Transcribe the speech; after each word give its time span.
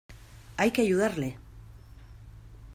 ¡Hay 0.57 0.71
que 0.71 0.81
ayudarle! 0.81 1.37